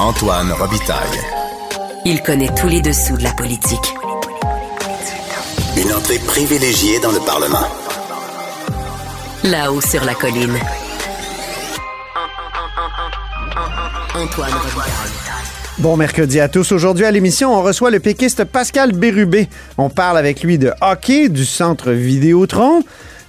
[0.00, 1.20] Antoine Robitaille.
[2.04, 3.94] Il connaît tous les dessous de la politique.
[5.76, 7.66] Une entrée privilégiée dans le Parlement.
[9.44, 10.58] Là-haut sur la colline.
[14.16, 14.92] Antoine Robitaille.
[15.78, 16.72] Bon mercredi à tous.
[16.72, 19.48] Aujourd'hui à l'émission, on reçoit le péquiste Pascal Bérubé.
[19.78, 22.82] On parle avec lui de hockey, du centre Vidéotron,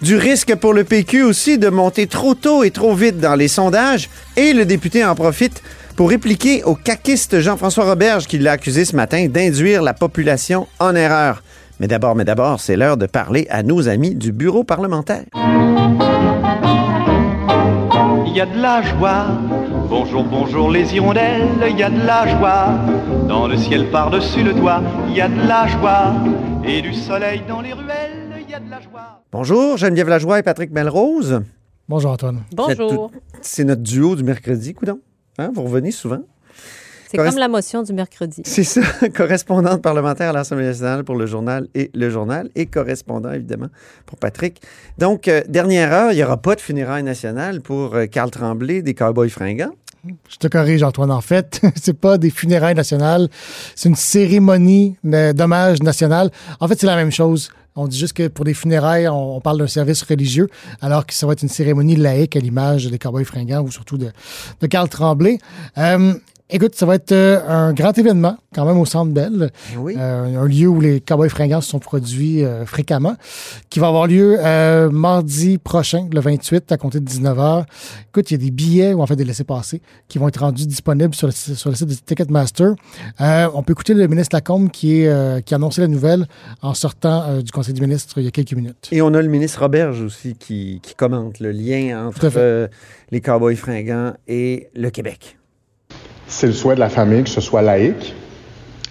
[0.06, 3.48] du risque pour le PQ aussi de monter trop tôt et trop vite dans les
[3.48, 4.08] sondages,
[4.38, 5.64] et le député en profite
[5.96, 10.94] pour répliquer au caquiste Jean-François Roberge qui l'a accusé ce matin d'induire la population en
[10.94, 11.42] erreur.
[11.80, 15.24] Mais d'abord, mais d'abord, c'est l'heure de parler à nos amis du bureau parlementaire.
[18.28, 19.26] Il y a de la joie.
[19.90, 22.76] Bonjour, bonjour les hirondelles, il y a de la joie.
[23.28, 26.14] Dans le ciel par-dessus le toit, il y a de la joie.
[26.64, 29.24] Et du soleil dans les ruelles, il y a de la joie.
[29.32, 31.42] Bonjour, Geneviève Lajoie et Patrick Melrose.
[31.90, 32.44] Bonjour Antoine.
[32.54, 33.12] Bonjour.
[33.42, 35.00] C'est notre duo du mercredi, coudon.
[35.38, 36.22] Hein, vous revenez souvent.
[37.10, 38.42] C'est comme la motion du mercredi.
[38.46, 38.82] C'est ça,
[39.16, 43.68] correspondante parlementaire à l'Assemblée nationale pour le journal et le journal, et correspondant évidemment
[44.06, 44.62] pour Patrick.
[44.98, 48.82] Donc, euh, dernière heure, il n'y aura pas de funérailles nationales pour euh, Carl Tremblay
[48.82, 49.74] des Cowboys fringants.
[50.30, 51.12] Je te corrige Antoine.
[51.12, 53.30] En fait, c'est pas des funérailles nationales,
[53.76, 56.32] c'est une cérémonie d'hommage national.
[56.60, 57.50] En fait, c'est la même chose.
[57.76, 60.50] On dit juste que pour des funérailles, on, parle d'un service religieux,
[60.82, 63.98] alors que ça va être une cérémonie laïque à l'image des Cowboys fringants ou surtout
[63.98, 64.12] de,
[64.62, 65.40] de Carl Tremblay.
[65.78, 66.14] Euh,
[66.50, 69.52] écoute, ça va être euh, un grand événement quand même au Centre Bell.
[69.78, 69.96] Oui.
[69.98, 73.16] Euh, un lieu où les Cowboys fringants se sont produits euh, fréquemment,
[73.70, 77.66] qui va avoir lieu euh, mardi prochain, le 28, à compter de 19h.
[78.10, 80.66] Écoute, il y a des billets, ou en fait des laissés-passer, qui vont être rendus
[80.66, 82.76] disponibles sur le, sur le site de Ticketmaster.
[83.20, 86.26] On peut écouter le ministre Lacombe qui, est, qui a annoncé la nouvelle
[86.62, 88.88] en sortant du Conseil des ministres il y a quelques minutes.
[88.92, 92.70] Et on a le ministre Roberge aussi qui, qui commente le lien entre
[93.12, 95.38] les Cowboys fringants et le Québec.
[96.38, 98.14] C'est le souhait de la famille que ce soit laïque.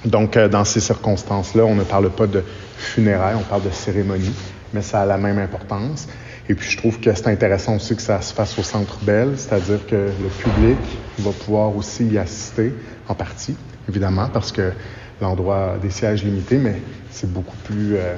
[0.06, 2.42] Donc, euh, dans ces circonstances-là, on ne parle pas de
[2.78, 4.32] funérailles, on parle de cérémonie,
[4.72, 6.08] mais ça a la même importance.
[6.48, 9.34] Et puis, je trouve que c'est intéressant aussi que ça se fasse au Centre Bell,
[9.36, 10.78] c'est-à-dire que le public
[11.18, 12.72] va pouvoir aussi y assister,
[13.08, 13.56] en partie,
[13.90, 14.72] évidemment, parce que
[15.20, 18.14] l'endroit des sièges limités, mais c'est beaucoup plus euh,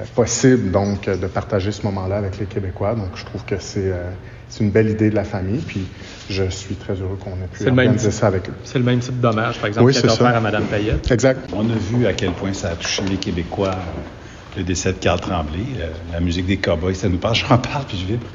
[0.00, 2.96] euh, possible, donc, de partager ce moment-là avec les Québécois.
[2.96, 3.92] Donc, je trouve que c'est
[4.58, 5.62] une belle idée de la famille,
[6.30, 8.18] je suis très heureux qu'on ait pu organiser type.
[8.20, 8.54] ça avec eux.
[8.64, 11.10] C'est le même type d'hommage, par exemple, Oui, qui offert à Mme Payette.
[11.10, 11.50] Exact.
[11.52, 13.74] On a vu à quel point ça a touché les Québécois,
[14.56, 17.84] le décès de Carl Tremblay, euh, la musique des cowboys, ça nous parle, j'en parle
[17.86, 18.26] puis je vibre.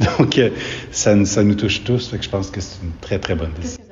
[0.18, 0.50] Donc, euh,
[0.92, 3.34] ça, nous- ça nous touche tous, fait que je pense que c'est une très, très
[3.34, 3.84] bonne décision.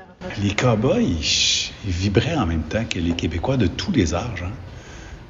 [0.42, 4.44] Les cowboys, ils, ils vibraient en même temps que les Québécois de tous les âges.
[4.44, 4.50] hein.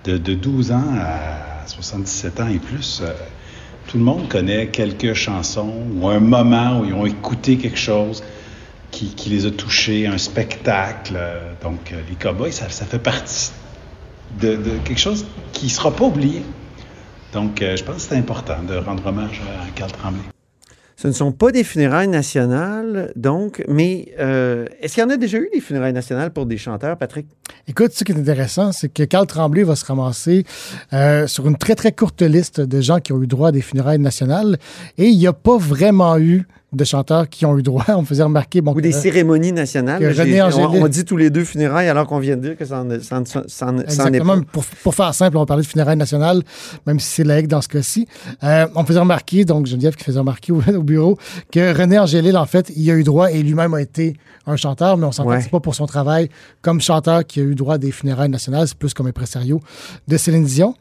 [0.05, 3.11] De, de 12 ans à 77 ans et plus, euh,
[3.87, 8.23] tout le monde connaît quelques chansons ou un moment où ils ont écouté quelque chose
[8.91, 11.19] qui, les a touchés, un spectacle.
[11.63, 13.51] Donc, euh, les cowboys, ça, ça fait partie
[14.41, 16.43] de, de quelque chose qui ne sera pas oublié.
[17.33, 20.36] Donc, euh, je pense que c'est important de rendre hommage à Carl Tremblay.
[20.97, 25.19] Ce ne sont pas des funérailles nationales, donc, mais euh, est-ce qu'il y en a
[25.19, 27.27] déjà eu des funérailles nationales pour des chanteurs, Patrick?
[27.69, 30.45] Écoute, ce qui est intéressant, c'est que Carl Tremblay va se ramasser
[30.95, 33.61] euh, sur une très, très courte liste de gens qui ont eu droit à des
[33.61, 34.57] funérailles nationales.
[34.97, 37.85] Et il n'y a pas vraiment eu de chanteurs qui ont eu droit.
[37.89, 38.61] On me faisait remarquer...
[38.61, 40.03] Bon, Ou des que- cérémonies nationales.
[40.73, 43.19] on, dit tous les deux funérailles alors qu'on vient de dire que ça en- ça
[43.21, 43.67] en- ça
[44.05, 44.37] en est pas.
[44.53, 46.43] Pour, pour faire simple, on va parler de funérailles nationales,
[46.87, 48.07] même si c'est laïque dans ce cas-ci.
[48.45, 51.19] Euh, on me faisait remarquer, donc Geneviève qui faisait remarquer au, au bureau,
[51.51, 54.15] que René Angélil, en fait, il a eu droit et lui-même a été
[54.47, 55.39] un chanteur, mais on s'entend Ouais.
[55.39, 56.29] que c'est pas pour son travail
[56.63, 59.61] comme chanteur qui a eu droit à des funérailles nationales, c'est plus comme impresario
[60.07, 60.75] de Céline Dion.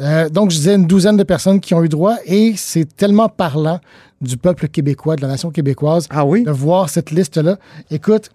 [0.00, 3.28] Euh, donc, je disais une douzaine de personnes qui ont eu droit et c'est tellement
[3.28, 3.80] parlant
[4.20, 6.42] du peuple québécois, de la nation québécoise, Ah oui?
[6.44, 7.56] de voir cette liste-là.
[7.90, 8.30] Écoute,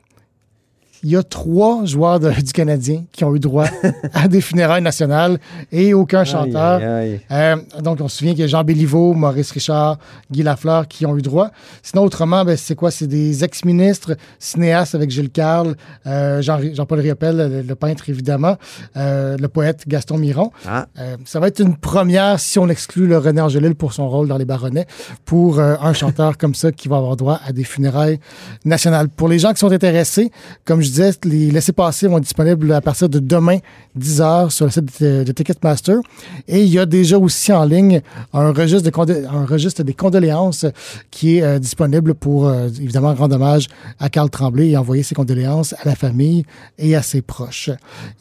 [1.03, 3.65] il y a trois joueurs de- du Canadien qui ont eu droit
[4.13, 5.37] à des funérailles nationales
[5.71, 6.79] et aucun chanteur.
[6.81, 7.57] Aïe, aïe, aïe.
[7.77, 9.97] Euh, donc, on se souvient qu'il y a Jean Béliveau, Maurice Richard,
[10.31, 11.49] Guy Lafleur qui ont eu droit.
[11.81, 12.89] Sinon, autrement, ben, c'est quoi?
[12.91, 15.75] C'est des ex-ministres, cinéastes avec Gilles Carle,
[16.07, 18.57] euh, Jean- Jean-Paul Riopel, le, le peintre évidemment,
[18.97, 20.51] euh, le poète Gaston Miron.
[20.67, 20.85] Ah.
[21.25, 24.37] Ça va être une première si on exclut le René Angélil pour son rôle dans
[24.37, 24.87] Les Baronnets,
[25.25, 28.19] pour un chanteur comme ça qui va avoir droit à des funérailles
[28.65, 29.09] nationales.
[29.09, 30.31] Pour les gens qui sont intéressés,
[30.65, 30.92] comme je
[31.23, 33.57] les laissés-passer vont être disponibles à partir de demain,
[33.97, 35.97] 10h, sur le site de, Ticketmaster.
[36.47, 38.01] Et il y a déjà aussi en ligne
[38.33, 40.65] un registre, des condoléances
[41.11, 43.67] qui est euh, disponible pour, euh, évidemment, rendre hommage
[43.99, 46.45] à Carl Tremblay et envoyer ses condoléances à la famille
[46.77, 47.69] et à ses proches.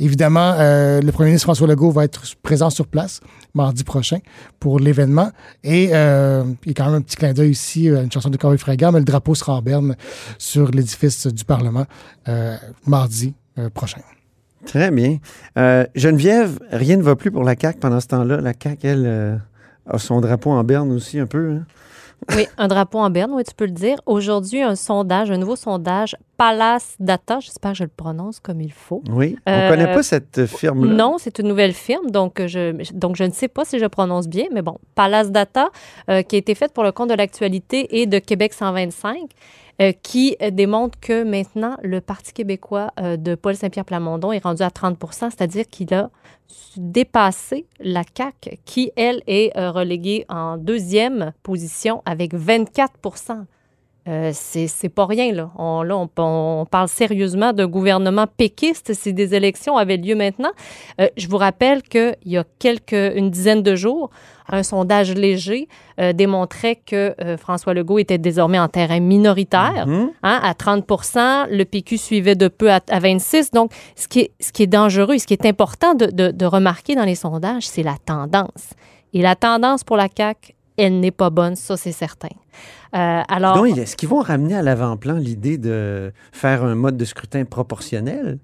[0.00, 3.20] Évidemment, euh, le premier ministre François Legault va être présent sur place
[3.54, 4.18] mardi prochain
[4.60, 5.30] pour l'événement.
[5.62, 8.56] Et il y a quand même un petit clin d'œil ici, une chanson de Corey
[8.56, 9.94] Fragan, mais le drapeau sera en berne
[10.38, 11.84] sur l'édifice du Parlement
[12.86, 14.00] mardi euh, prochain.
[14.66, 15.18] Très bien.
[15.58, 18.40] Euh, Geneviève, rien ne va plus pour la CAQ pendant ce temps-là.
[18.40, 19.36] La CAQ, elle, euh,
[19.88, 21.50] a son drapeau en berne aussi un peu.
[21.52, 21.64] hein?
[22.36, 23.96] Oui, un drapeau en berne, oui, tu peux le dire.
[24.06, 28.70] Aujourd'hui, un sondage, un nouveau sondage, Palace Data, j'espère que je le prononce comme il
[28.72, 29.02] faut.
[29.10, 29.36] Oui.
[29.44, 30.94] On Euh, connaît pas cette firme-là.
[30.94, 34.28] Non, c'est une nouvelle firme, donc je, donc je ne sais pas si je prononce
[34.28, 35.70] bien, mais bon, Palace Data,
[36.10, 39.71] euh, qui a été faite pour le compte de l'actualité et de Québec 125, euh,
[39.90, 44.62] qui euh, démontre que maintenant, le Parti québécois euh, de Paul Saint-Pierre Plamondon est rendu
[44.62, 46.10] à 30% c'est-à-dire qu'il a
[46.76, 52.92] dépassé la CAQ, qui, elle, est euh, reléguée en deuxième position avec 24
[54.08, 55.50] euh, c'est pas rien, là.
[55.56, 60.50] On, là, on, on parle sérieusement d'un gouvernement péquiste si des élections avaient lieu maintenant.
[61.00, 64.10] Euh, je vous rappelle qu'il y a quelques, une dizaine de jours,
[64.48, 65.68] un sondage léger
[66.00, 70.10] euh, démontrait que François Legault était désormais en terrain minoritaire, Mhm.
[70.24, 74.30] hein, à 30% Le PQ suivait de peu à, à 26 Donc, ce qui, est,
[74.40, 77.66] ce qui est dangereux, ce qui est important de, de- de remarquer dans les sondages,
[77.68, 78.70] c'est la tendance.
[79.14, 82.28] Et la tendance pour la CAQ, elle n'est pas bonne, ça, c'est certain.
[82.94, 87.04] Euh, alors, Donc, est-ce qu'ils vont ramener à l'avant-plan l'idée de faire un mode de
[87.04, 88.38] scrutin proportionnel?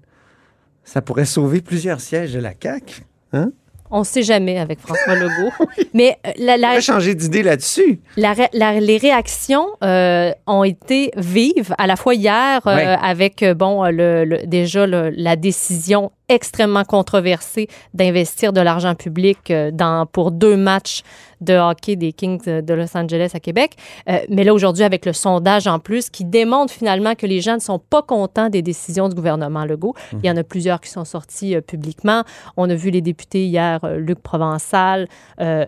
[0.83, 3.03] Ça pourrait sauver plusieurs sièges de la CAQ.
[3.33, 3.51] Hein?
[3.91, 5.51] on ne sait jamais avec François Legault.
[5.95, 7.99] Mais euh, la, On la, pourrait changer d'idée là-dessus.
[8.17, 13.43] La ré- la- les réactions euh, ont été vives, à la fois hier, euh, avec,
[13.55, 20.05] bon, le, le- déjà le- la décision extrêmement controversée d'investir de l'argent public euh, dans,
[20.05, 21.03] pour deux matchs
[21.41, 23.75] de hockey des Kings de Los Angeles à Québec.
[24.09, 27.55] Euh, mais là, aujourd'hui, avec le sondage en plus, qui démontre finalement que les gens
[27.55, 29.95] ne sont pas contents des décisions du gouvernement Legault.
[30.13, 32.23] Il y en a plusieurs qui sont sortis euh, publiquement.
[32.57, 35.07] On a vu les députés hier, euh, Luc Provençal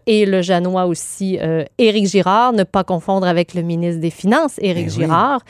[0.05, 1.37] et le Janois aussi,
[1.77, 5.05] Éric Girard, ne pas confondre avec le ministre des Finances, Éric Eh oui.
[5.05, 5.41] Girard,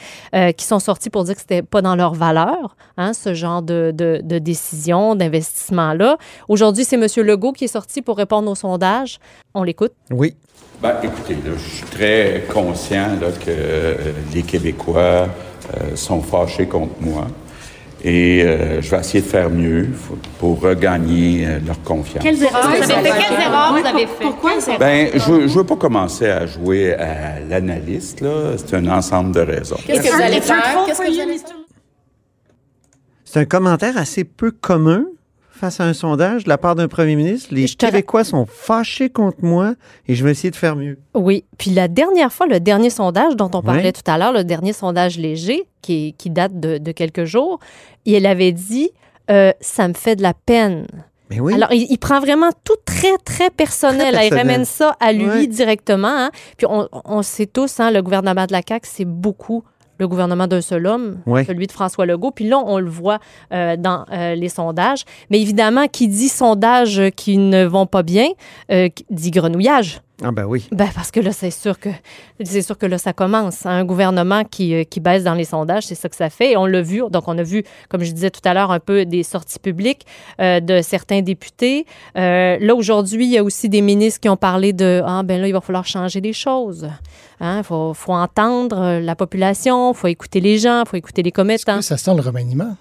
[0.55, 3.91] qui sont sortis pour dire que c'était pas dans leur valeur, hein, ce genre de,
[3.93, 6.17] de, de décision, d'investissement-là.
[6.47, 7.07] Aujourd'hui, c'est M.
[7.25, 9.19] Legault qui est sorti pour répondre au sondage.
[9.53, 9.93] On l'écoute.
[10.11, 10.35] Oui.
[10.81, 13.95] Ben, écoutez, là, je suis très conscient là, que euh,
[14.33, 17.27] les Québécois euh, sont fâchés contre moi.
[18.03, 19.89] Et euh, je vais essayer de faire mieux
[20.39, 22.25] pour regagner euh, leur confiance.
[22.41, 23.25] erreurs vous avez fait?
[23.29, 24.23] Quelles erreurs vous avez fait?
[24.23, 28.53] Pourquoi Ben, je ne veux pas commencer à jouer à l'analyste, là.
[28.57, 29.77] C'est un ensemble de raisons.
[29.85, 30.83] Qu'est-ce que vous allez faire?
[30.87, 31.60] Qu'est-ce que vous allez faire?
[33.33, 35.05] C'est un commentaire assez peu commun
[35.51, 37.47] face à un sondage de la part d'un premier ministre.
[37.53, 39.75] Les Je Québécois sont fâchés contre moi
[40.09, 40.97] et je vais essayer de faire mieux.
[41.15, 41.45] Oui.
[41.57, 43.93] Puis la dernière fois, le dernier sondage dont on parlait Oui.
[43.93, 47.59] tout à l'heure, le dernier sondage léger qui, qui date de, de quelques jours,
[48.03, 48.89] il avait dit
[49.29, 50.85] euh, Ça me fait de la peine.
[51.29, 51.53] Mais oui.
[51.53, 54.13] Alors, il, il prend vraiment tout très, très personnel.
[54.13, 56.09] Très Il ramène ça à lui directement.
[56.09, 56.31] hein.
[56.57, 59.63] Puis on, on sait tous, hein, le gouvernement de la CAQ, c'est beaucoup
[60.01, 61.45] le gouvernement d'un seul homme, Ouais.
[61.45, 62.31] celui de François Legault.
[62.31, 63.19] Puis là, on le voit
[63.53, 65.05] euh, dans euh, les sondages.
[65.29, 68.27] Mais évidemment, qui dit sondages qui ne vont pas bien,
[68.71, 70.01] euh, dit grenouillage.
[70.23, 70.67] Ah ben oui.
[70.71, 71.89] Ben parce que là, c'est sûr que
[72.43, 73.65] c'est sûr que là, ça commence.
[73.65, 76.51] Un gouvernement qui, euh, qui baisse dans les sondages, c'est ça que ça fait.
[76.51, 77.01] Et on l'a vu.
[77.09, 80.05] Donc, on a vu, comme je disais tout à l'heure, un peu des sorties publiques
[80.39, 81.85] euh, de certains députés.
[82.17, 85.41] Euh, là, aujourd'hui, il y a aussi des ministres qui ont parlé de Ah, ben
[85.41, 86.87] là, il va falloir changer des choses.
[87.43, 91.31] Il faut, faut entendre la population, il faut écouter les gens, il faut écouter les
[91.31, 91.81] commettants.
[91.81, 92.75] Ça sent le remaniement?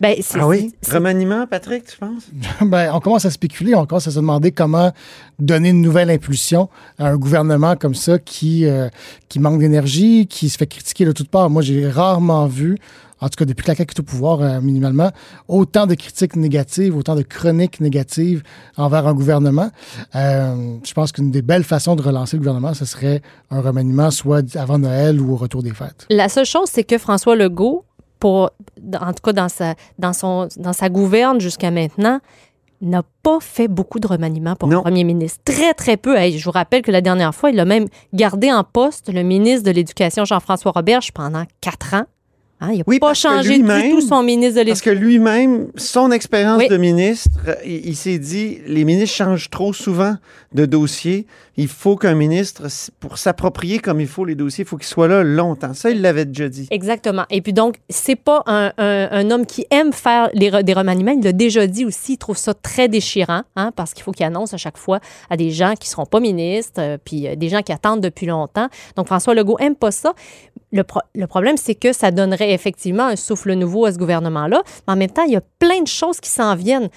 [0.00, 0.72] Ben, c'est- Ah oui?
[0.90, 2.28] Remaniement, Patrick, tu penses?
[2.60, 4.92] Ben, on commence à spéculer, on commence à se demander comment
[5.38, 8.88] donner une nouvelle impulsion à un gouvernement comme ça qui, euh,
[9.28, 11.50] qui manque d'énergie, qui se fait critiquer de toutes parts.
[11.50, 12.78] Moi, j'ai rarement vu,
[13.20, 15.10] en tout cas depuis que la CAQ est au pouvoir euh, minimalement,
[15.48, 18.44] autant de critiques négatives, autant de chroniques négatives
[18.76, 19.70] envers un gouvernement.
[20.14, 24.12] Euh, je pense qu'une des belles façons de relancer le gouvernement, ce serait un remaniement
[24.12, 26.06] soit avant Noël ou au retour des fêtes.
[26.10, 27.84] La seule chose, c'est que François Legault,
[28.18, 28.50] pour,
[29.00, 32.20] en tout cas dans sa, dans son, dans sa gouverne jusqu'à maintenant,
[32.80, 34.76] n'a pas fait beaucoup de remaniements pour Non.
[34.76, 35.40] le premier ministre.
[35.44, 36.16] Très, très peu.
[36.30, 39.66] Je vous rappelle que la dernière fois, il a même gardé en poste le ministre
[39.66, 42.04] de l'Éducation, Jean-François Roberge, pendant quatre ans.
[42.60, 45.08] Hein, il n'a Oui, pas changé du lui-même- tout son ministre de Parce que l'Éducation.
[45.08, 46.68] lui-même, son expérience Oui.
[46.68, 47.30] de ministre,
[47.64, 50.16] il, il s'est dit, les ministres changent trop souvent
[50.52, 51.26] de dossier.
[51.56, 52.62] Il faut qu'un ministre,
[53.00, 55.72] pour s'approprier comme il faut les dossiers, il faut qu'il soit là longtemps.
[55.74, 56.66] Ça, il l'avait déjà dit.
[56.70, 57.24] Exactement.
[57.30, 61.12] Et puis donc, c'est pas un, un- un homme qui aime faire les des remaniements.
[61.12, 62.14] Il l'a déjà dit aussi.
[62.14, 64.98] Il trouve ça très déchirant, hein, parce qu'il faut qu'il annonce à chaque fois
[65.30, 68.26] à des gens qui seront pas ministres, euh, puis euh, des gens qui attendent depuis
[68.26, 68.68] longtemps.
[68.96, 70.12] Donc, François Legault aime pas ça.
[70.70, 74.62] Le, pro- le problème, c'est que ça donnerait effectivement un souffle nouveau à ce gouvernement-là.
[74.86, 76.90] Mais en même temps, il y a plein de choses qui s'en viennent.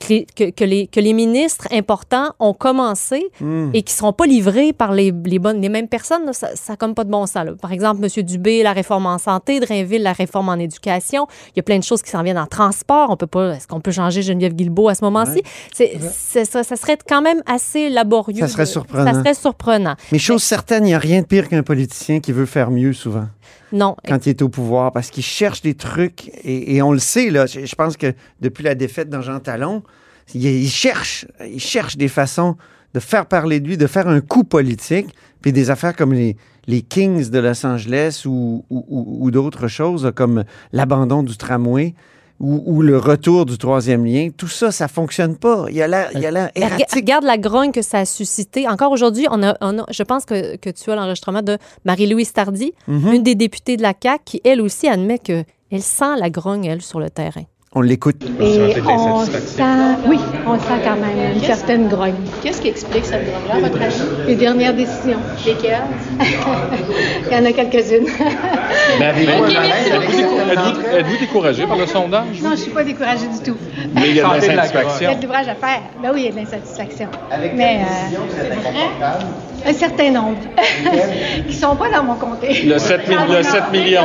[0.00, 3.70] Que les, que, les, que les ministres importants ont commencé Hmm.
[3.74, 6.48] et qui ne seront pas livrés par les, les, bonnes, les mêmes personnes, là, ça
[6.68, 7.44] n'a comme pas de bon sens.
[7.44, 7.52] là.
[7.60, 8.22] Par exemple, M.
[8.24, 11.26] Dubé, la réforme en santé, Drainville, la réforme en éducation.
[11.48, 13.10] Il y a plein de choses qui s'en viennent en transport.
[13.10, 15.42] On peut pas, est-ce qu'on peut changer Geneviève Guilbeault à ce moment-ci?
[15.74, 18.40] C'est, c'est- ça, ça serait quand même assez laborieux.
[18.40, 19.12] Ça serait de- surprenant.
[19.12, 19.94] Ça serait surprenant.
[20.12, 22.92] Mais chose certaine, il n'y a rien de pire qu'un politicien qui veut faire mieux
[22.92, 23.26] souvent
[23.72, 23.96] Non.
[24.06, 27.46] quand il est au pouvoir parce qu'il cherche des trucs et, on le sait, là.
[27.46, 29.82] Je, pense que depuis la défaite dans Talon,
[30.34, 31.26] il, cherche,
[31.96, 32.56] des façons
[32.94, 35.08] de faire parler de lui, de faire un coup politique,
[35.42, 40.44] puis des affaires comme les, les Kings de Los Angeles ou- ou d'autres choses, comme
[40.72, 41.94] l'abandon du tramway.
[42.38, 45.64] Ou, ou le retour du troisième lien, tout ça, ça fonctionne pas.
[45.70, 46.94] Il y a l'air il y a l'air Mais rega- erratique.
[46.94, 48.68] Regarde la grogne que ça a suscité.
[48.68, 52.32] Encore aujourd'hui, on a, on a- je pense que, que tu as l'enregistrement de Marie-Louise
[52.34, 53.12] Tardy, Mhm.
[53.14, 55.44] une des députées de la CAQ, qui, elle aussi, admet qu'elle
[55.80, 57.44] sent la grogne, elle, sur le terrain.
[57.78, 58.16] On l'écoute.
[58.40, 59.62] Et on sent,
[60.06, 62.14] oui, on sent quand même une certaine grogne.
[62.42, 64.00] Qu'est-ce qui explique cette grogne-là, à votre avis?
[64.26, 65.18] Les dernières décisions.
[65.46, 65.82] Lesquelles?
[67.30, 68.06] Il y en a quelques-unes.
[69.00, 72.40] Êtes-vous êtes-vous découragé par le sondage?
[72.42, 73.58] non, je ne suis pas découragée du tout.
[73.94, 75.14] Mais il y a de Il y a l'insatisfaction.
[75.16, 75.80] de l'ouvrage à faire.
[76.02, 77.08] Ben oui, il y a de l'insatisfaction.
[77.54, 77.80] Mais
[79.02, 80.38] euh, un certain nombre
[81.46, 82.62] qui ne sont pas dans mon comté.
[82.64, 84.00] Le 7 mi- le 7 millions.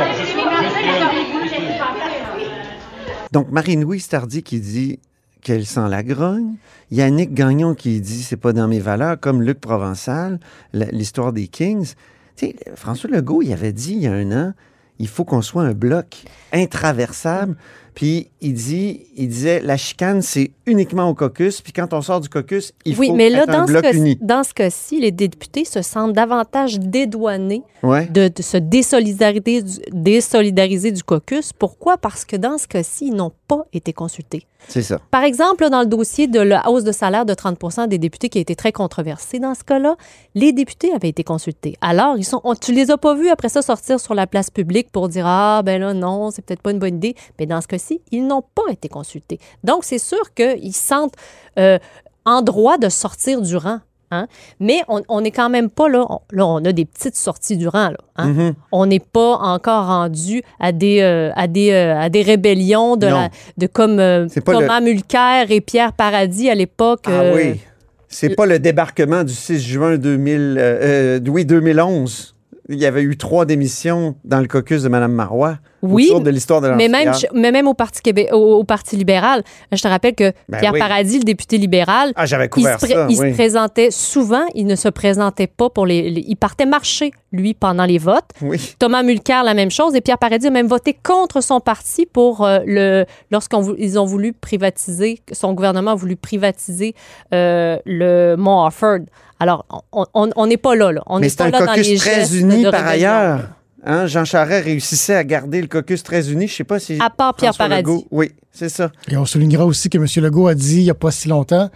[3.32, 4.98] Donc, Marine-Louise Tardy qui dit
[5.40, 6.54] qu'elle sent la grogne.
[6.90, 10.38] Yannick Gagnon qui dit c'est pas dans mes valeurs, comme Luc Provençal,
[10.72, 11.94] l'histoire des Kings.
[12.36, 14.52] Tu sais, François Legault, il avait dit il y a un an,
[14.98, 17.56] il faut qu'on soit un bloc intraversable.
[17.94, 21.60] Puis il dit, il disait, la chicane, c'est uniquement au caucus.
[21.60, 23.72] Puis quand on sort du caucus, il oui, faut mais là, être un dans ce,
[23.72, 24.18] bloc cas, uni.
[24.20, 28.06] dans ce cas-ci, les députés se sentent davantage dédouanés Ouais.
[28.06, 31.52] de, de se désolidariser du, désolidariser du caucus.
[31.52, 31.98] Pourquoi?
[31.98, 34.46] Parce que dans ce cas-ci, ils n'ont pas été consultés.
[34.68, 35.00] C'est ça.
[35.10, 38.28] Par exemple, là, dans le dossier de la hausse de salaire de 30 des députés
[38.28, 39.96] qui a été très controversé, dans ce cas-là,
[40.36, 41.74] les députés avaient été consultés.
[41.80, 44.50] Alors, ils sont, on- tu les as pas vus après ça sortir sur la place
[44.50, 47.16] publique pour dire Ah, ben là, non, c'est peut-être pas une bonne idée.
[47.40, 49.38] Mais dans ce cas-ci, ils n'ont pas été consultés.
[49.64, 51.14] Donc, c'est sûr qu'ils se sentent
[51.58, 51.78] euh,
[52.24, 53.80] en droit de sortir du rang.
[54.10, 54.26] hein.
[54.60, 56.04] Mais on n'est quand même pas là.
[56.08, 57.90] on- là, on a des petites sorties du rang.
[57.90, 58.28] Là, hein.
[58.28, 58.54] Mhm.
[58.70, 63.06] On n'est pas encore rendu à des, euh, à des, euh, à des rébellions de,
[63.06, 63.20] Non.
[63.22, 67.04] la- de comme pas Thomas Mulcair et Pierre Paradis à l'époque.
[67.06, 67.60] Ah oui.
[68.08, 72.34] C'est pas le débarquement du 6 juin 2000, euh, euh, oui, 2011.
[72.68, 75.56] Il y avait eu trois démissions dans le caucus de Mme Marois.
[75.82, 77.34] Oui, autour de l'histoire de mais même, l'amphithéâtre.
[77.34, 80.72] mais même au Parti, Québé- au, au Parti libéral, je te rappelle que Ben Pierre
[80.72, 80.78] oui.
[80.78, 83.32] Paradis, le député libéral, Ah, j'avais il, se, pré- ça, il se oui.
[83.32, 87.84] présentait souvent, il ne se présentait pas pour les, les- Il partait marcher, lui, pendant
[87.84, 88.30] les votes.
[88.42, 88.74] Oui.
[88.78, 89.94] Thomas Mulcair, la même chose.
[89.96, 94.32] Et Pierre Paradis a même voté contre son parti pour euh, le lorsqu'ils ont voulu
[94.32, 96.94] privatiser, son gouvernement a voulu privatiser
[97.34, 99.00] euh, le Mont Offord.
[99.40, 101.02] Alors, on- n'est pas là, là.
[101.06, 103.40] On Mais n'est c'est pas un là dans les très gestes uni de par ailleurs.
[103.84, 106.46] Hein, Jean Charest réussissait à garder le caucus très uni.
[106.46, 106.98] Je sais pas si.
[107.00, 107.90] À part Pierre François Paradis.
[107.90, 108.92] Legault- Oui, c'est ça.
[109.08, 110.06] Et on soulignera aussi que M.
[110.24, 111.68] Legault a dit il n'y a pas si longtemps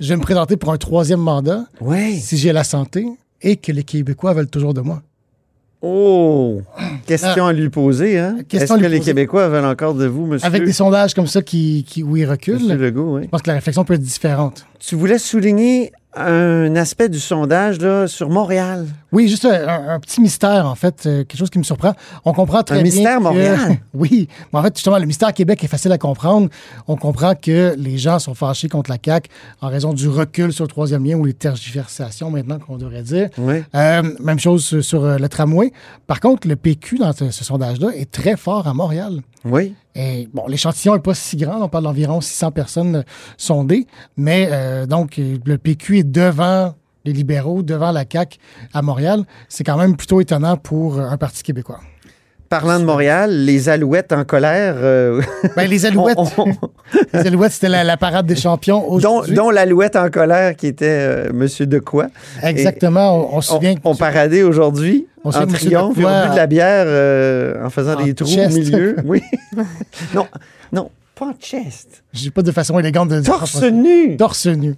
[0.00, 2.18] je vais me présenter pour un troisième mandat Oui.
[2.18, 3.06] si j'ai la santé
[3.42, 5.02] et que les Québécois veulent toujours de moi.
[5.84, 6.62] Oh!
[7.06, 8.36] Question à lui poser, hein?
[8.48, 9.00] Question Est-ce que les.
[9.00, 10.46] Québécois veulent encore de vous, monsieur?
[10.46, 13.22] Avec des sondages comme ça qui, qui, où ils reculent, Monsieur Legault, oui.
[13.24, 14.64] je pense que la réflexion peut être différente.
[14.78, 18.86] Tu voulais souligner un aspect du sondage là, sur Montréal.
[19.12, 21.94] Oui, juste un, un- un petit mystère, en fait, euh, quelque chose qui me surprend.
[22.24, 22.92] On comprend très Un bien.
[22.92, 23.76] mystère que- Montréal?
[23.94, 26.48] oui, mais en fait, justement, le mystère Québec est facile à comprendre.
[26.86, 29.30] On comprend que les gens sont fâchés contre la CAQ
[29.62, 33.28] en raison du recul sur le troisième lien ou les tergiversations, maintenant qu'on devrait dire.
[33.38, 33.62] Oui.
[33.74, 35.72] Euh, même chose sur, sur, euh, le tramway.
[36.06, 39.20] Par contre, le PQ, dans ce, ce sondage-là, est très fort à Montréal.
[39.44, 39.74] Oui.
[39.94, 43.02] Et bon, l'échantillon n'est pas si grand, on parle d'environ 600 personnes euh,
[43.36, 48.38] sondées, mais euh, donc le PQ est devant les libéraux, devant la CAQ
[48.72, 49.24] à Montréal.
[49.48, 51.80] C'est quand même plutôt étonnant pour un parti québécois.
[52.52, 54.74] Parlant de Montréal, les Alouettes en colère.
[54.76, 55.22] euh,
[55.56, 56.52] Ben, les Alouettes, on- on-
[57.14, 59.34] les Alouettes c'était la, la parade des champions dont, aujourd'hui.
[59.34, 62.04] dont l'Alouette en colère qui était euh, Monsieur Decoy.
[62.42, 65.96] Exactement, on, on se On, souvient on paradait aujourd'hui On en triomphe.
[65.96, 68.54] Decoy bu de la bière euh, en faisant En des trous chest.
[68.54, 68.96] au milieu.
[69.06, 69.22] Oui.
[70.14, 70.26] non,
[70.74, 72.02] non, pas en chest.
[72.12, 74.18] j'ai pas de façon élégante de dire Torse nu.
[74.18, 74.74] torse nu.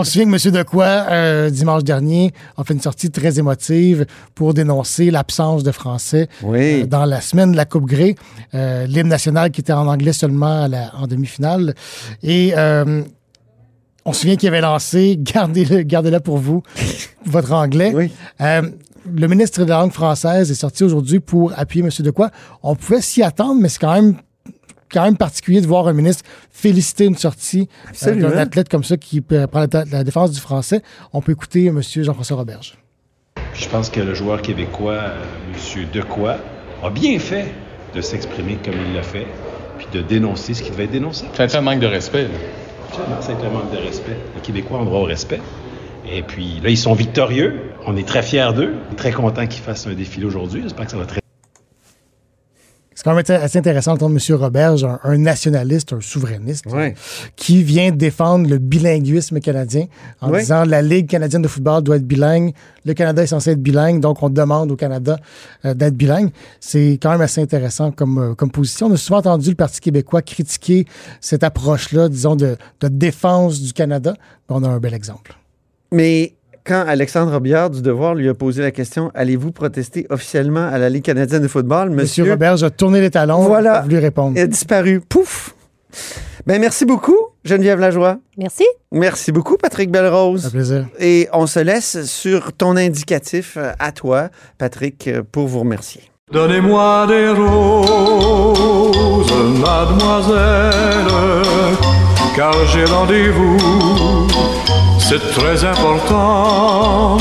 [0.00, 0.52] On se souvient que M.
[0.54, 6.28] Decoy, euh, dimanche dernier, a fait une sortie très émotive pour dénoncer l'absence de français
[6.44, 6.82] Oui.
[6.82, 8.14] euh, dans la semaine de la Coupe Grey.
[8.54, 11.74] Euh, L'hymne national qui était en anglais seulement à la- en demi-finale.
[12.22, 12.52] Et
[14.04, 16.62] on se souvient qu'il avait lancé Gardez-le gardez pour vous,
[17.26, 17.92] votre anglais.
[17.92, 18.12] Oui.
[19.10, 21.90] Le ministre de la langue française est sorti aujourd'hui pour appuyer M.
[21.98, 22.28] Decoy.
[22.62, 24.14] On pouvait s'y attendre, mais c'est quand même
[24.90, 27.68] quand même particulier de voir un ministre féliciter une sortie
[28.06, 30.82] euh, d'un athlète comme ça qui euh, prend la, la défense du français.
[31.12, 31.80] On peut écouter M.
[31.82, 32.78] Jean-François Roberge.
[33.54, 35.24] Je pense que le joueur québécois, euh,
[35.76, 35.86] M.
[35.92, 36.34] Decoy,
[36.82, 37.46] a bien fait
[37.94, 39.26] de s'exprimer comme il l'a fait,
[39.78, 41.24] puis de dénoncer ce qui devait être dénoncé.
[41.34, 42.24] C'est un manque de respect.
[42.24, 42.28] là.
[43.20, 44.16] C'est un manque de respect.
[44.34, 45.40] Les Québécois ont droit au respect.
[46.10, 47.60] Et puis là, ils sont victorieux.
[47.86, 48.74] On est très fiers d'eux.
[48.96, 50.62] Très contents qu'ils fassent un défilé aujourd'hui.
[50.62, 51.20] J'espère que ça va très
[52.98, 54.34] C'est quand même assez- intéressant d'entendre M.
[54.36, 56.96] Roberge, un, un nationaliste, un souverainiste, Ouais.
[57.36, 59.86] qui vient défendre le bilinguisme canadien
[60.20, 60.40] en Ouais.
[60.40, 62.52] disant la Ligue canadienne de football doit être bilingue,
[62.84, 65.16] le Canada est censé être bilingue, donc on demande au Canada
[65.64, 66.30] euh, d'être bilingue.
[66.58, 68.88] C'est quand même assez intéressant comme, euh, comme position.
[68.88, 70.84] On a souvent entendu le Parti québécois critiquer
[71.20, 74.14] cette approche-là, disons, de, de défense du Canada.
[74.48, 75.36] On a un bel exemple.
[75.92, 76.34] Mais
[76.68, 80.90] quand Alexandre Robillard du Devoir lui a posé la question Allez-vous protester officiellement à la
[80.90, 81.88] Ligue canadienne de football?
[81.88, 83.80] Monsieur, Monsieur, Roberge a tourné les talons, Voilà.
[83.80, 84.34] voulu répondre.
[84.36, 85.00] il a disparu.
[85.00, 85.54] Pouf
[86.46, 88.18] Ben, merci beaucoup, Geneviève Lajoie.
[88.36, 88.64] Merci.
[88.92, 90.50] Merci beaucoup, Patrick Un Belrose.
[90.50, 90.86] plaisir.
[91.00, 96.02] Et on se laisse sur ton indicatif euh, à toi, Patrick, euh, pour vous remercier.
[96.30, 101.06] Donnez-moi des roses, mademoiselle,
[102.36, 103.56] car j'ai rendez-vous,
[105.08, 107.16] c'est très important.